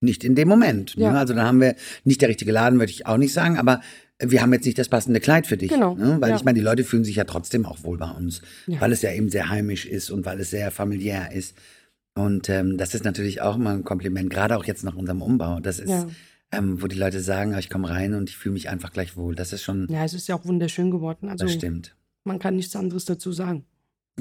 Nicht 0.00 0.24
in 0.24 0.34
dem 0.34 0.48
Moment. 0.48 0.94
Ja. 0.94 1.12
Ne? 1.12 1.18
Also 1.18 1.34
dann 1.34 1.44
haben 1.46 1.60
wir 1.60 1.76
nicht 2.04 2.20
der 2.22 2.28
richtige 2.30 2.52
Laden, 2.52 2.78
würde 2.78 2.90
ich 2.90 3.06
auch 3.06 3.18
nicht 3.18 3.32
sagen, 3.34 3.58
aber 3.58 3.80
wir 4.22 4.40
haben 4.42 4.52
jetzt 4.52 4.64
nicht 4.66 4.78
das 4.78 4.88
passende 4.88 5.20
Kleid 5.20 5.46
für 5.46 5.56
dich. 5.56 5.70
Genau, 5.70 5.94
Ne? 5.94 6.16
Weil 6.20 6.30
ja. 6.30 6.36
ich 6.36 6.44
meine, 6.44 6.58
die 6.58 6.64
Leute 6.64 6.84
fühlen 6.84 7.04
sich 7.04 7.16
ja 7.16 7.24
trotzdem 7.24 7.66
auch 7.66 7.84
wohl 7.84 7.98
bei 7.98 8.10
uns, 8.10 8.42
Ja. 8.66 8.80
weil 8.80 8.92
es 8.92 9.02
ja 9.02 9.12
eben 9.12 9.28
sehr 9.30 9.48
heimisch 9.50 9.86
ist 9.86 10.10
und 10.10 10.24
weil 10.26 10.40
es 10.40 10.50
sehr 10.50 10.70
familiär 10.70 11.32
ist. 11.32 11.54
Und 12.14 12.48
ähm, 12.48 12.76
das 12.76 12.94
ist 12.94 13.04
natürlich 13.04 13.40
auch 13.40 13.56
immer 13.56 13.70
ein 13.70 13.84
Kompliment, 13.84 14.30
gerade 14.30 14.56
auch 14.56 14.64
jetzt 14.64 14.84
nach 14.84 14.96
unserem 14.96 15.22
Umbau. 15.22 15.60
Das 15.60 15.78
ist, 15.78 15.88
Ja. 15.90 16.06
ähm, 16.52 16.82
wo 16.82 16.86
die 16.86 16.96
Leute 16.96 17.20
sagen, 17.20 17.56
ich 17.58 17.70
komme 17.70 17.88
rein 17.88 18.14
und 18.14 18.28
ich 18.28 18.36
fühle 18.36 18.54
mich 18.54 18.68
einfach 18.68 18.92
gleich 18.92 19.16
wohl. 19.16 19.34
Das 19.34 19.52
ist 19.52 19.62
schon, 19.62 19.86
Ja, 19.90 20.04
es 20.04 20.12
ist 20.14 20.28
ja 20.28 20.34
auch 20.34 20.44
wunderschön 20.44 20.90
geworden. 20.90 21.28
Also 21.28 21.44
das 21.44 21.54
stimmt. 21.54 21.94
man 22.24 22.38
kann 22.38 22.56
nichts 22.56 22.74
anderes 22.76 23.04
dazu 23.04 23.32
sagen. 23.32 23.64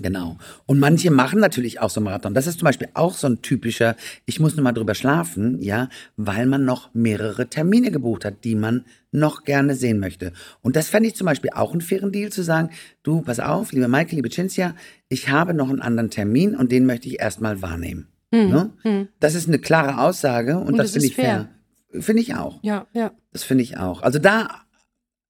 Genau. 0.02 0.38
Und 0.66 0.80
manche 0.80 1.12
machen 1.12 1.40
natürlich 1.40 1.80
auch 1.80 1.90
so 1.90 2.00
einen 2.00 2.06
Marathon. 2.06 2.34
Das 2.34 2.48
ist 2.48 2.60
zum 2.60 2.66
Beispiel 2.66 2.90
auch 2.94 3.14
so 3.14 3.28
ein 3.28 3.42
typischer, 3.42 3.96
ich 4.26 4.40
muss 4.40 4.56
nur 4.56 4.64
mal 4.64 4.72
drüber 4.72 4.96
schlafen, 4.96 5.62
ja, 5.62 5.90
weil 6.18 6.46
man 6.46 6.66
noch 6.66 6.94
mehrere 6.94 7.48
Termine 7.48 7.92
gebucht 7.92 8.26
hat, 8.26 8.44
die 8.44 8.56
man 8.56 8.86
noch 9.12 9.44
gerne 9.44 9.76
sehen 9.76 10.00
möchte. 10.00 10.34
Und 10.62 10.76
das 10.76 10.90
fände 10.90 11.10
ich 11.10 11.16
zum 11.16 11.26
Beispiel 11.26 11.52
auch 11.54 11.72
einen 11.72 11.82
fairen 11.82 12.12
Deal 12.12 12.32
zu 12.32 12.44
sagen, 12.44 12.70
du, 13.04 13.22
pass 13.22 13.40
auf, 13.40 13.72
liebe 13.72 13.88
Maike, 13.88 14.16
liebe 14.16 14.30
Cinzia, 14.30 14.76
ich 15.08 15.30
habe 15.30 15.54
noch 15.54 15.70
einen 15.70 15.82
anderen 15.82 16.10
Termin 16.10 16.56
und 16.56 16.72
den 16.72 16.86
möchte 16.86 17.08
ich 17.08 17.20
erstmal 17.20 17.62
wahrnehmen. 17.62 18.08
Ne? 18.32 19.08
Das 19.20 19.34
ist 19.36 19.48
eine 19.48 19.60
klare 19.60 20.00
Aussage 20.00 20.58
und, 20.58 20.68
Und 20.68 20.78
das 20.78 20.88
das 20.88 20.94
finde 20.94 21.08
ich 21.08 21.16
fair. 21.16 21.50
Finde 21.92 22.22
ich 22.22 22.36
auch. 22.36 22.60
Ja, 22.62 22.86
ja. 22.94 23.12
Das 23.34 23.44
finde 23.44 23.64
ich 23.64 23.78
auch. 23.78 24.04
Also 24.04 24.20
da 24.20 24.62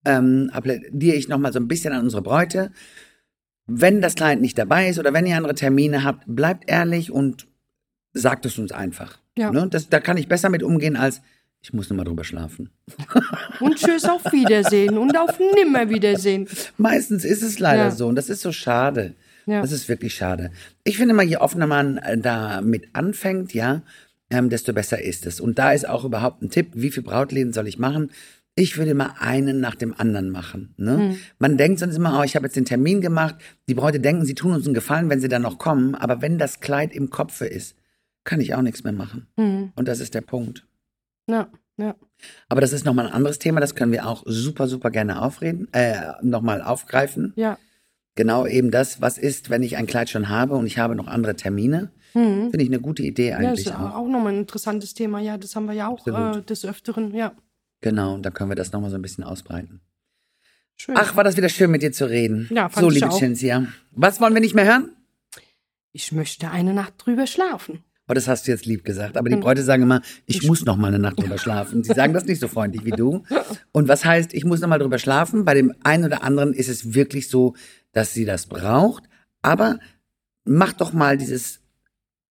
ähm, 0.05 0.49
appelliere 0.53 1.15
ich 1.15 1.27
nochmal 1.29 1.53
so 1.53 1.59
ein 1.59 1.67
bisschen 1.67 1.93
an 1.93 2.03
unsere 2.03 2.21
Bräute. 2.21 2.71
Wenn 3.69 4.01
das 4.01 4.15
Kleid 4.15 4.41
nicht 4.41 4.57
dabei 4.57 4.89
ist 4.89 4.99
oder 4.99 5.13
wenn 5.13 5.25
ihr 5.25 5.37
andere 5.37 5.55
Termine 5.55 6.03
habt, 6.03 6.23
bleibt 6.27 6.69
ehrlich 6.69 7.11
und 7.11 7.47
sagt 8.13 8.45
es 8.45 8.57
uns 8.57 8.71
einfach. 8.71 9.19
Ja. 9.37 9.51
Ne? 9.51 9.67
Das, 9.69 9.89
da 9.89 9.99
kann 9.99 10.17
ich 10.17 10.27
besser 10.27 10.49
mit 10.49 10.63
umgehen 10.63 10.95
als 10.95 11.21
ich 11.61 11.73
muss 11.73 11.89
noch 11.89 11.97
mal 11.97 12.05
drüber 12.05 12.23
schlafen. 12.23 12.69
Und 13.59 13.75
tschüss 13.75 14.05
auf 14.05 14.23
Wiedersehen 14.31 14.97
und 14.97 15.17
auf 15.17 15.37
Nimmerwiedersehen. 15.39 16.47
Meistens 16.77 17.25
ist 17.25 17.43
es 17.43 17.59
leider 17.59 17.83
Ja. 17.85 17.91
so 17.91 18.07
und 18.07 18.15
das 18.15 18.29
ist 18.29 18.41
so 18.41 18.53
schade. 18.53 19.15
Ja. 19.45 19.61
Das 19.61 19.73
ist 19.73 19.89
wirklich 19.89 20.15
schade. 20.15 20.51
Ich 20.85 20.97
finde 20.97 21.13
mal, 21.13 21.25
je 21.25 21.37
offener 21.37 21.67
man 21.67 21.97
äh, 21.97 22.17
damit 22.17 22.87
anfängt, 22.93 23.53
ja, 23.53 23.81
ähm, 24.29 24.49
desto 24.49 24.73
besser 24.73 25.01
ist 25.01 25.25
es. 25.25 25.41
Und 25.41 25.59
da 25.59 25.73
ist 25.73 25.87
auch 25.89 26.05
überhaupt 26.05 26.41
ein 26.41 26.49
Tipp, 26.49 26.69
wie 26.75 26.91
viele 26.91 27.07
Brautläden 27.07 27.51
soll 27.51 27.67
ich 27.67 27.77
machen? 27.79 28.11
Ich 28.59 28.77
würde 28.77 28.93
mal 28.93 29.13
einen 29.19 29.61
nach 29.61 29.75
dem 29.75 29.97
anderen 29.97 30.31
machen. 30.31 30.73
Ne? 30.75 30.97
Hm. 30.97 31.17
Man 31.37 31.55
denkt 31.55 31.79
sonst 31.79 31.95
immer, 31.95 32.19
oh, 32.19 32.23
ich 32.23 32.35
habe 32.35 32.45
jetzt 32.45 32.57
den 32.57 32.65
Termin 32.65 32.99
gemacht. 32.99 33.35
Die 33.69 33.73
Bräute 33.73 34.01
denken, 34.01 34.25
sie 34.25 34.35
tun 34.35 34.51
uns 34.51 34.65
einen 34.65 34.73
Gefallen, 34.73 35.09
wenn 35.09 35.21
sie 35.21 35.29
dann 35.29 35.43
noch 35.43 35.57
kommen. 35.57 35.95
Aber 35.95 36.21
wenn 36.21 36.37
das 36.37 36.59
Kleid 36.59 36.93
im 36.93 37.09
Kopfe 37.09 37.45
ist, 37.45 37.77
kann 38.25 38.41
ich 38.41 38.53
auch 38.53 38.61
nichts 38.61 38.83
mehr 38.83 38.91
machen. 38.91 39.27
Hm. 39.37 39.71
Und 39.77 39.87
das 39.87 40.01
ist 40.01 40.13
der 40.13 40.21
Punkt. 40.21 40.67
Ja, 41.29 41.47
ja. 41.77 41.95
Aber 42.49 42.59
das 42.59 42.73
ist 42.73 42.83
nochmal 42.83 43.07
ein 43.07 43.13
anderes 43.13 43.39
Thema, 43.39 43.61
das 43.61 43.75
können 43.75 43.93
wir 43.93 44.05
auch 44.05 44.23
super, 44.25 44.67
super 44.67 44.91
gerne 44.91 45.21
aufreden, 45.21 45.71
äh, 45.71 46.11
nochmal 46.21 46.61
aufgreifen. 46.61 47.31
Ja. 47.37 47.57
Genau 48.15 48.45
eben 48.45 48.71
das, 48.71 48.99
was 48.99 49.17
ist, 49.17 49.49
wenn 49.49 49.63
ich 49.63 49.77
ein 49.77 49.87
Kleid 49.87 50.09
schon 50.09 50.27
habe 50.27 50.55
und 50.55 50.65
ich 50.65 50.77
habe 50.77 50.95
noch 50.95 51.07
andere 51.07 51.37
Termine. 51.37 51.91
Hm. 52.11 52.49
Finde 52.49 52.61
ich 52.61 52.69
eine 52.69 52.81
gute 52.81 53.03
Idee 53.03 53.29
Ja, 53.29 53.37
das 53.37 53.47
eigentlich 53.47 53.67
ist 53.67 53.75
auch. 53.75 53.95
auch 53.95 54.07
nochmal 54.07 54.33
ein 54.33 54.39
interessantes 54.39 54.93
Thema. 54.93 55.21
Ja, 55.21 55.37
das 55.37 55.55
haben 55.55 55.67
wir 55.67 55.73
ja 55.75 55.87
auch 55.87 56.05
äh, 56.05 56.41
des 56.41 56.65
Öfteren. 56.65 57.15
Ja, 57.15 57.31
Genau, 57.81 58.15
und 58.15 58.23
da 58.23 58.29
können 58.31 58.49
wir 58.51 58.55
das 58.55 58.71
nochmal 58.71 58.89
so 58.89 58.95
ein 58.97 59.01
bisschen 59.01 59.23
ausbreiten. 59.23 59.81
schön. 60.75 60.95
Ach, 60.97 61.15
war 61.15 61.23
das 61.23 61.37
wieder 61.37 61.49
schön 61.49 61.71
mit 61.71 61.81
dir 61.81 61.91
zu 61.91 62.09
reden. 62.09 62.47
Ja, 62.51 62.69
fand 62.69 62.83
so, 62.83 62.89
ich 62.89 62.95
liebe 62.95 63.09
auch. 63.09 63.17
Cinzia. 63.19 63.67
Was 63.91 64.19
wollen 64.19 64.33
wir 64.33 64.41
nicht 64.41 64.55
mehr 64.55 64.65
hören? 64.65 64.91
Ich 65.91 66.11
möchte 66.11 66.49
eine 66.51 66.73
Nacht 66.73 66.93
drüber 66.97 67.25
schlafen. 67.27 67.83
Oh, 68.07 68.13
das 68.13 68.27
hast 68.27 68.47
du 68.47 68.51
jetzt 68.51 68.65
lieb 68.65 68.83
gesagt. 68.85 69.17
Aber 69.17 69.29
die 69.29 69.35
Hm. 69.35 69.41
Bräute 69.41 69.63
sagen 69.63 69.83
immer, 69.83 70.01
ich 70.25 70.43
muss 70.47 70.65
noch 70.65 70.77
mal 70.77 70.87
eine 70.87 70.99
Nacht 70.99 71.19
drüber 71.19 71.37
schlafen. 71.37 71.83
Sie 71.83 71.93
sagen 71.93 72.13
das 72.13 72.25
nicht 72.25 72.39
so 72.41 72.47
freundlich 72.47 72.83
wie 72.85 72.91
du. 72.91 73.23
Und 73.71 73.87
was 73.87 74.03
heißt, 74.03 74.33
ich 74.33 74.45
muss 74.45 74.61
noch 74.61 74.67
mal 74.67 74.79
drüber 74.79 74.97
schlafen? 74.99 75.45
Bei 75.45 75.53
dem 75.53 75.73
einen 75.83 76.05
oder 76.05 76.23
anderen 76.23 76.53
ist 76.53 76.69
es 76.69 76.93
wirklich 76.95 77.29
so, 77.29 77.55
dass 77.91 78.13
sie 78.13 78.25
das 78.25 78.47
braucht. 78.47 79.03
Aber 79.41 79.79
mach 80.43 80.73
doch 80.73 80.91
mal 80.91 81.17
dieses 81.17 81.59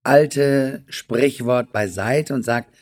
alte 0.02 0.82
Sprichwort 0.88 1.72
beiseite 1.72 2.34
und 2.34 2.44
sagt, 2.44 2.74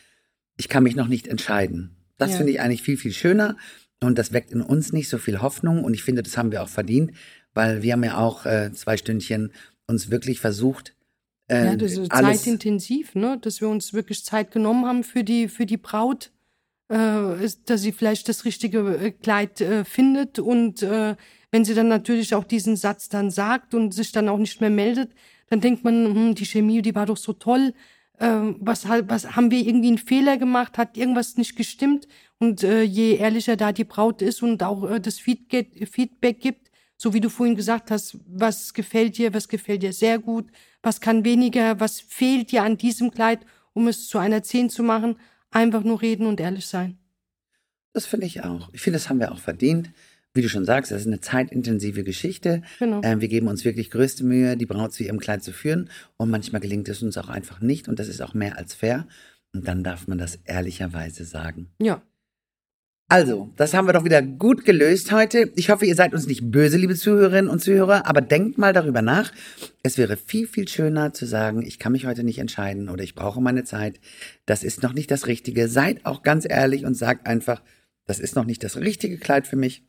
ich 0.57 0.69
kann 0.69 0.83
mich 0.83 0.97
noch 0.97 1.09
nicht 1.09 1.29
entscheiden. 1.29 1.96
Das 2.19 2.33
Ja. 2.33 2.37
finde 2.39 2.53
ich 2.53 2.61
eigentlich 2.61 2.83
viel, 2.83 2.97
viel 2.97 3.13
schöner. 3.13 3.57
Und 4.03 4.19
das 4.19 4.33
weckt 4.33 4.51
in 4.51 4.61
uns 4.61 4.93
nicht 4.93 5.09
so 5.09 5.19
viel 5.19 5.41
Hoffnung. 5.41 5.85
Und 5.85 5.95
ich 5.95 6.03
finde, 6.03 6.23
das 6.23 6.37
haben 6.37 6.53
wir 6.53 6.63
auch 6.63 6.69
verdient, 6.69 7.13
weil 7.55 7.83
wir 7.83 7.93
haben 7.95 8.05
ja 8.05 8.19
auch 8.19 8.45
äh, 8.47 8.73
zwei 8.73 8.97
Stündchen 8.97 9.53
uns 9.87 10.11
wirklich 10.11 10.41
versucht, 10.41 10.95
äh, 11.49 11.65
Ja, 11.67 11.77
das 11.77 11.93
ist 11.93 12.11
alles, 12.11 12.43
zeitintensiv, 12.43 13.15
ne? 13.15 13.39
Dass 13.41 13.61
wir 13.61 13.69
uns 13.69 13.93
wirklich 13.93 14.25
Zeit 14.25 14.51
genommen 14.51 14.85
haben 14.85 15.05
für 15.05 15.25
die, 15.25 15.49
für 15.49 15.65
die 15.65 15.77
Braut, 15.77 16.33
äh, 16.91 17.45
ist, 17.45 17.71
dass 17.71 17.83
sie 17.83 17.93
vielleicht 17.93 18.29
das 18.29 18.45
richtige 18.45 18.81
äh, 18.97 19.11
Kleid 19.13 19.61
äh, 19.61 19.85
findet 19.85 20.39
und 20.39 20.83
äh, 20.83 21.17
wenn 21.53 21.65
sie 21.65 21.75
dann 21.75 21.89
natürlich 21.89 22.35
auch 22.35 22.45
diesen 22.45 22.77
Satz 22.77 23.09
dann 23.09 23.31
sagt 23.31 23.75
und 23.75 23.95
sich 23.95 24.13
dann 24.13 24.29
auch 24.29 24.39
nicht 24.39 24.61
mehr 24.61 24.71
meldet, 24.71 25.13
dann 25.49 25.61
denkt 25.61 25.85
man, 25.85 26.07
hm, 26.07 26.35
die 26.35 26.45
Chemie, 26.47 26.83
die 26.83 26.95
war 26.95 27.07
doch 27.07 27.17
so 27.17 27.33
toll. 27.33 27.73
Äh, 28.19 28.55
was, 28.61 28.89
was 28.89 29.37
haben 29.37 29.51
wir 29.51 29.61
irgendwie 29.61 29.89
einen 29.89 29.99
Fehler 29.99 30.37
gemacht? 30.37 30.79
Hat 30.79 30.97
irgendwas 30.97 31.37
nicht 31.37 31.57
gestimmt? 31.57 32.09
Und 32.39 32.63
äh, 32.63 32.83
je 32.83 33.17
ehrlicher 33.17 33.57
da 33.57 33.73
die 33.73 33.85
Braut 33.85 34.23
ist 34.23 34.43
und 34.43 34.63
auch 34.63 34.89
äh, 34.91 35.01
das 35.01 35.19
Feedback, 35.19 35.89
Feedback 35.91 36.41
gibt, 36.41 36.71
so 36.97 37.13
wie 37.13 37.21
du 37.21 37.29
vorhin 37.29 37.57
gesagt 37.57 37.91
hast, 37.91 38.19
was 38.27 38.73
gefällt 38.75 39.19
dir, 39.19 39.35
was 39.35 39.49
gefällt 39.49 39.83
dir 39.83 39.93
sehr 39.93 40.19
gut, 40.19 40.47
was 40.83 41.01
kann 41.01 41.25
weniger, 41.25 41.79
was 41.81 42.01
fehlt 42.01 42.53
dir 42.53 42.63
an 42.63 42.77
diesem 42.77 43.11
Kleid, 43.11 43.41
um 43.73 43.89
es 43.89 44.09
zu 44.09 44.19
einer 44.19 44.43
10 44.43 44.71
zu 44.71 44.83
machen, 44.83 45.17
einfach 45.51 45.83
nur 45.83 46.01
reden 46.01 46.27
und 46.27 46.41
ehrlich 46.41 46.67
sein. 46.67 46.99
Das 47.93 48.07
finde 48.07 48.27
ich 48.27 48.45
auch. 48.45 48.69
Ich 48.73 48.83
finde, 48.83 48.99
das 48.99 49.09
haben 49.09 49.21
wir 49.21 49.33
auch 49.33 49.39
verdient. 49.39 49.91
Wie 50.37 50.43
du 50.43 50.49
schon 50.49 50.65
sagst, 50.67 50.93
das 50.93 51.01
ist 51.01 51.07
eine 51.07 51.21
zeitintensive 51.21 52.05
Geschichte. 52.05 52.63
Genau. 52.79 53.01
Ähm, 53.03 53.21
wir 53.21 53.29
geben 53.29 53.49
uns 53.49 53.65
wirklich 53.65 53.91
größte 53.91 54.23
Mühe, 54.25 54.57
die 54.57 54.67
Braut 54.67 54.93
zu 54.93 55.03
ihrem 55.03 55.19
Kleid 55.19 55.43
zu 55.43 55.53
führen. 55.53 55.89
Und 56.19 56.31
manchmal 56.31 56.61
gelingt 56.61 56.89
es 56.89 57.03
uns 57.03 57.17
auch 57.17 57.29
einfach 57.29 57.61
nicht. 57.61 57.89
Und 57.89 57.99
das 57.99 58.09
ist 58.09 58.21
auch 58.21 58.35
mehr 58.35 58.59
als 58.59 58.75
fair. 58.75 59.07
Und 59.55 59.67
dann 59.67 59.83
darf 59.83 60.07
man 60.07 60.19
das 60.19 60.39
ehrlicherweise 60.45 61.25
sagen. 61.25 61.69
Ja, 61.81 62.03
Also, 63.09 63.53
das 63.57 63.73
haben 63.73 63.87
wir 63.87 63.93
doch 63.93 64.05
wieder 64.05 64.21
gut 64.21 64.65
gelöst 64.65 65.13
heute. 65.13 65.53
Ich 65.55 65.71
hoffe, 65.71 65.87
ihr 65.87 65.95
seid 65.95 66.13
uns 66.13 66.27
nicht 66.27 66.51
böse, 66.51 66.77
liebe 66.77 66.97
Zuhörerinnen 66.97 67.49
und 67.49 67.63
Zuhörer, 67.63 68.07
aber 68.07 68.21
denkt 68.21 68.59
mal 68.59 68.73
darüber 68.73 69.01
nach. 69.01 69.33
Es 69.85 69.97
wäre 69.97 70.17
viel, 70.17 70.49
viel 70.49 70.67
schöner 70.67 71.13
zu 71.13 71.25
sagen, 71.25 71.63
ich 71.65 71.79
kann 71.79 71.93
mich 71.93 72.05
heute 72.05 72.25
nicht 72.25 72.39
entscheiden 72.39 72.89
oder 72.89 73.05
ich 73.05 73.15
brauche 73.15 73.41
meine 73.41 73.63
Zeit. 73.63 74.01
Das 74.45 74.65
ist 74.65 74.83
noch 74.83 74.93
nicht 74.93 75.13
das 75.13 75.29
Richtige. 75.29 75.69
Seid 75.69 76.05
auch 76.05 76.25
ganz 76.25 76.47
ehrlich 76.49 76.85
und 76.85 76.95
sagt 76.95 77.29
einfach, 77.29 77.63
das 78.07 78.19
ist 78.19 78.35
noch 78.35 78.45
nicht 78.45 78.65
das 78.65 78.77
richtige 78.77 79.19
Kleid 79.19 79.47
für 79.47 79.57
mich. 79.57 79.85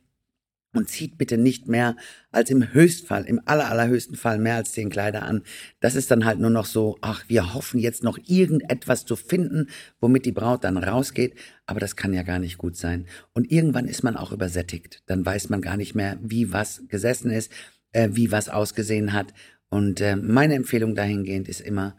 Und 0.74 0.90
zieht 0.90 1.16
bitte 1.16 1.38
nicht 1.38 1.66
mehr 1.66 1.96
als 2.30 2.50
im 2.50 2.74
Höchstfall, 2.74 3.24
im 3.24 3.40
aller, 3.46 3.70
allerhöchsten 3.70 4.16
Fall 4.16 4.38
mehr 4.38 4.56
als 4.56 4.72
zehn 4.72 4.90
Kleider 4.90 5.22
an. 5.22 5.42
Das 5.80 5.94
ist 5.94 6.10
dann 6.10 6.26
halt 6.26 6.38
nur 6.40 6.50
noch 6.50 6.66
so, 6.66 6.98
ach, 7.00 7.24
wir 7.26 7.54
hoffen 7.54 7.80
jetzt 7.80 8.04
noch 8.04 8.18
irgendetwas 8.26 9.06
zu 9.06 9.16
finden, 9.16 9.68
womit 9.98 10.26
die 10.26 10.32
Braut 10.32 10.64
dann 10.64 10.76
rausgeht. 10.76 11.36
Aber 11.64 11.80
das 11.80 11.96
kann 11.96 12.12
ja 12.12 12.22
gar 12.22 12.38
nicht 12.38 12.58
gut 12.58 12.76
sein. 12.76 13.06
Und 13.32 13.50
irgendwann 13.50 13.86
ist 13.86 14.02
man 14.02 14.16
auch 14.16 14.30
übersättigt. 14.30 15.02
Dann 15.06 15.24
weiß 15.24 15.48
man 15.48 15.62
gar 15.62 15.78
nicht 15.78 15.94
mehr, 15.94 16.18
wie 16.22 16.52
was 16.52 16.82
gesessen 16.88 17.30
ist, 17.30 17.50
äh, 17.92 18.10
wie 18.12 18.30
was 18.30 18.50
ausgesehen 18.50 19.14
hat. 19.14 19.32
Und 19.70 20.00
äh, 20.00 20.16
meine 20.16 20.54
Empfehlung 20.54 20.94
dahingehend 20.94 21.48
ist 21.48 21.60
immer, 21.60 21.96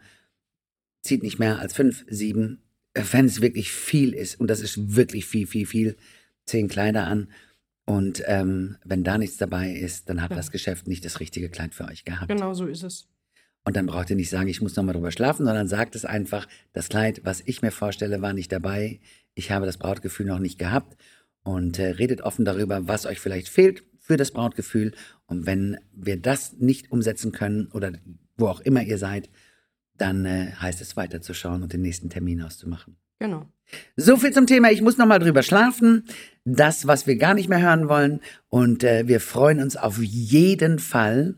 zieht 1.02 1.22
nicht 1.22 1.38
mehr 1.38 1.58
als 1.58 1.74
fünf, 1.74 2.04
sieben, 2.08 2.62
äh, 2.94 3.02
wenn 3.12 3.26
es 3.26 3.40
wirklich 3.40 3.72
viel 3.72 4.12
ist. 4.12 4.38
Und 4.40 4.48
das 4.48 4.60
ist 4.60 4.96
wirklich 4.96 5.26
viel, 5.26 5.46
viel, 5.46 5.66
viel, 5.66 5.96
zehn 6.46 6.68
Kleider 6.68 7.06
an. 7.06 7.28
Und 7.90 8.22
ähm, 8.26 8.76
wenn 8.84 9.02
da 9.02 9.18
nichts 9.18 9.36
dabei 9.36 9.72
ist, 9.72 10.08
dann 10.08 10.22
hat 10.22 10.30
Ja. 10.30 10.36
das 10.36 10.50
Geschäft 10.52 10.86
nicht 10.86 11.04
das 11.04 11.18
richtige 11.18 11.48
Kleid 11.48 11.74
für 11.74 11.86
euch 11.86 12.04
gehabt. 12.04 12.28
genau 12.28 12.54
so 12.54 12.66
ist 12.66 12.82
es. 12.84 13.08
Und 13.64 13.76
dann 13.76 13.86
braucht 13.86 14.08
ihr 14.10 14.16
nicht 14.16 14.30
sagen, 14.30 14.48
ich 14.48 14.62
muss 14.62 14.76
nochmal 14.76 14.94
drüber 14.94 15.10
schlafen, 15.10 15.44
sondern 15.44 15.66
sagt 15.68 15.94
es 15.96 16.04
einfach, 16.04 16.46
das 16.72 16.88
Kleid, 16.88 17.20
was 17.24 17.42
ich 17.44 17.62
mir 17.62 17.72
vorstelle, 17.72 18.22
war 18.22 18.32
nicht 18.32 18.52
dabei. 18.52 19.00
Ich 19.34 19.50
habe 19.50 19.66
das 19.66 19.76
Brautgefühl 19.76 20.26
noch 20.26 20.38
nicht 20.38 20.58
gehabt. 20.58 20.96
Und 21.42 21.78
äh, 21.78 21.86
redet 21.90 22.20
offen 22.20 22.44
darüber, 22.44 22.86
was 22.86 23.06
euch 23.06 23.18
vielleicht 23.18 23.48
fehlt 23.48 23.82
für 23.98 24.16
das 24.16 24.30
Brautgefühl. 24.30 24.92
Und 25.26 25.46
wenn 25.46 25.78
wir 25.92 26.16
das 26.20 26.52
nicht 26.58 26.90
umsetzen 26.92 27.32
können 27.32 27.66
oder 27.72 27.92
wo 28.36 28.46
auch 28.48 28.60
immer 28.60 28.82
ihr 28.82 28.98
seid, 28.98 29.28
dann 30.00 30.24
äh, 30.24 30.52
heißt 30.60 30.80
es 30.80 30.96
weiterzuschauen 30.96 31.62
und 31.62 31.72
den 31.72 31.82
nächsten 31.82 32.10
Termin 32.10 32.42
auszumachen. 32.42 32.96
Genau. 33.18 33.46
So 33.96 34.16
viel 34.16 34.32
zum 34.32 34.46
Thema. 34.46 34.70
Ich 34.70 34.82
muss 34.82 34.98
noch 34.98 35.06
mal 35.06 35.18
drüber 35.18 35.42
schlafen. 35.42 36.04
Das, 36.44 36.86
was 36.86 37.06
wir 37.06 37.16
gar 37.16 37.34
nicht 37.34 37.48
mehr 37.48 37.60
hören 37.60 37.88
wollen. 37.88 38.20
Und 38.48 38.82
äh, 38.82 39.06
wir 39.06 39.20
freuen 39.20 39.60
uns 39.60 39.76
auf 39.76 39.98
jeden 39.98 40.78
Fall, 40.78 41.34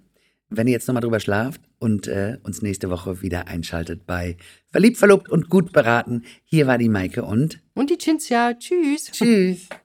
wenn 0.49 0.67
ihr 0.67 0.73
jetzt 0.73 0.87
noch 0.87 0.95
mal 0.95 1.01
drüber 1.01 1.21
schlaft 1.21 1.61
und 1.79 2.07
äh, 2.07 2.39
uns 2.45 2.63
nächste 2.63 2.89
Woche 2.89 3.21
wieder 3.23 3.49
einschaltet 3.49 4.07
bei 4.07 4.37
Verliebt, 4.71 4.97
Verlobt 4.97 5.29
und 5.29 5.51
Gut 5.51 5.73
beraten. 5.73 6.23
Hier 6.45 6.67
war 6.67 6.79
die 6.79 6.89
Maike 6.89 7.25
und 7.25 7.61
Und 7.75 7.91
die 7.91 7.99
Cinzia, 7.99 8.55
tschüss. 8.55 9.11
tschüss. 9.11 9.69